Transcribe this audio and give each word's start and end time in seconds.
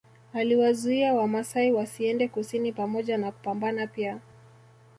Akiwazuia 0.33 1.13
Wamasai 1.13 1.71
wasiende 1.71 2.27
kusini 2.27 2.71
pamoja 2.71 3.17
na 3.17 3.31
kupambana 3.31 3.87
pia 3.87 4.19